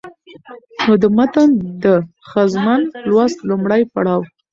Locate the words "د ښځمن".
1.83-2.81